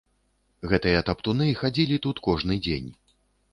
Гэтыя 0.71 1.03
таптуны 1.09 1.47
хадзілі 1.61 2.01
тут 2.09 2.25
кожны 2.31 2.61
дзень. 2.65 2.91